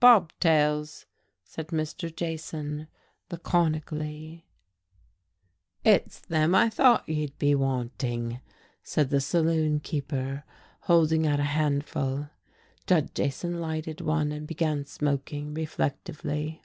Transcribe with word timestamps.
"Bobtails," 0.00 1.06
said 1.44 1.68
Mr. 1.68 2.12
Jason, 2.12 2.88
laconically. 3.30 4.44
"It's 5.84 6.18
them 6.18 6.56
I 6.56 6.68
thought 6.68 7.08
ye'd 7.08 7.38
be 7.38 7.54
wanting," 7.54 8.40
said 8.82 9.10
the 9.10 9.20
saloon 9.20 9.78
keeper, 9.78 10.42
holding 10.80 11.24
out 11.24 11.38
a 11.38 11.44
handful. 11.44 12.26
Judd 12.88 13.14
Jason 13.14 13.60
lighted 13.60 14.00
one, 14.00 14.32
and 14.32 14.44
began 14.44 14.84
smoking 14.84 15.54
reflectively. 15.54 16.62